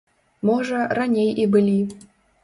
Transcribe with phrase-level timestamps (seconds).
[0.49, 1.75] Можа, раней і былі.